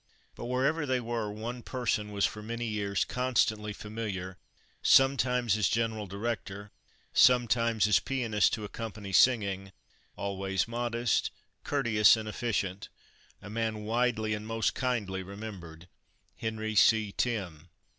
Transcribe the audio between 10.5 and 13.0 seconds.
modest, courteous, and efficient,